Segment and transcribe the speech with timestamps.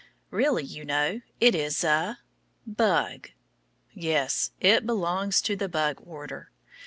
[0.31, 2.17] Really, you know, it is a
[2.65, 3.29] bug!
[3.93, 6.49] Yes, it belongs to the bug order.